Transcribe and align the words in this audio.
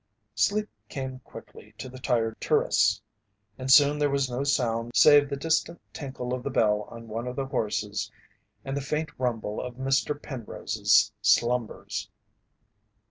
Sleep 0.33 0.67
came 0.89 1.19
quickly 1.19 1.75
to 1.77 1.87
the 1.87 1.99
tired 1.99 2.41
tourists, 2.41 3.03
and 3.59 3.69
soon 3.71 3.99
there 3.99 4.09
was 4.09 4.31
no 4.31 4.43
sound 4.43 4.93
save 4.95 5.29
the 5.29 5.35
distant 5.35 5.79
tinkle 5.93 6.33
of 6.33 6.41
the 6.41 6.49
bell 6.49 6.87
on 6.89 7.07
one 7.07 7.27
of 7.27 7.35
the 7.35 7.45
horses 7.45 8.11
and 8.65 8.75
the 8.75 8.81
faint 8.81 9.11
rumble 9.19 9.61
of 9.61 9.75
Mr. 9.75 10.19
Penrose's 10.19 11.11
slumbers. 11.21 12.09